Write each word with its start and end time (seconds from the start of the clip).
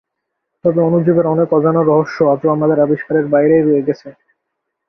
তবে 0.65 0.79
অণুজীবের 0.81 1.25
অনেক 1.25 1.47
অজানা 1.57 1.81
রহস্য 1.83 2.17
আজও 2.33 2.47
আমাদের 2.55 2.77
আবিষ্কারের 2.79 3.25
বাইরেই 3.33 3.63
রয়ে 3.63 3.85
গেছে। 3.87 4.07